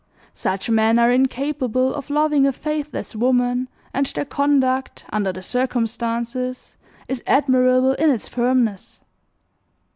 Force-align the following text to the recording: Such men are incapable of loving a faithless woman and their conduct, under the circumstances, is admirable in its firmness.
Such 0.33 0.67
men 0.67 0.97
are 0.97 1.11
incapable 1.11 1.93
of 1.93 2.09
loving 2.09 2.47
a 2.47 2.51
faithless 2.51 3.15
woman 3.15 3.67
and 3.93 4.07
their 4.07 4.25
conduct, 4.25 5.05
under 5.13 5.31
the 5.31 5.43
circumstances, 5.43 6.75
is 7.07 7.21
admirable 7.27 7.93
in 7.93 8.09
its 8.09 8.27
firmness. 8.27 8.99